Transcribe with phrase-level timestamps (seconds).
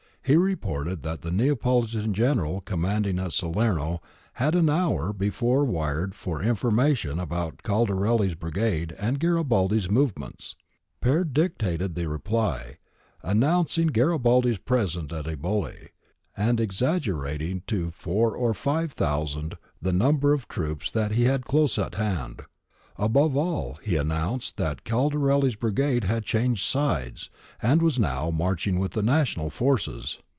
[0.23, 4.01] He reported that the Neapolitan general commanding at Salerno
[4.33, 10.55] had an hour before wired for information about Caldarelli's brigade and Garibaldi's movements.
[11.01, 12.77] Peard dictated the reply,
[13.23, 15.87] announcing Garibaldi's presence at Eboli
[16.37, 21.45] and ex aggerating to four or five thousand the number of troops that he had
[21.45, 22.43] close at hand.
[22.97, 28.91] Above all, he announced that Caldarelli's brigade had changed sides and was now marching with
[28.91, 30.19] the national forces.